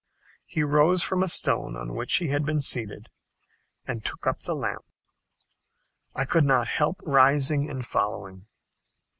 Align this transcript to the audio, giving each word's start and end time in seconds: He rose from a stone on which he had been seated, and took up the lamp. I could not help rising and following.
He 0.47 0.63
rose 0.63 1.03
from 1.03 1.21
a 1.21 1.27
stone 1.27 1.75
on 1.75 1.93
which 1.93 2.15
he 2.15 2.29
had 2.29 2.43
been 2.43 2.59
seated, 2.59 3.07
and 3.85 4.03
took 4.03 4.25
up 4.25 4.39
the 4.39 4.55
lamp. 4.55 4.83
I 6.15 6.25
could 6.25 6.43
not 6.43 6.67
help 6.67 6.99
rising 7.05 7.69
and 7.69 7.85
following. 7.85 8.47